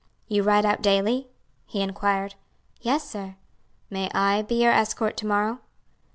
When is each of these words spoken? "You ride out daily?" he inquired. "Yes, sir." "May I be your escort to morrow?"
"You 0.27 0.41
ride 0.41 0.65
out 0.65 0.81
daily?" 0.81 1.27
he 1.67 1.79
inquired. 1.83 2.33
"Yes, 2.79 3.07
sir." 3.07 3.35
"May 3.91 4.09
I 4.15 4.41
be 4.41 4.63
your 4.63 4.71
escort 4.73 5.15
to 5.17 5.27
morrow?" 5.27 5.59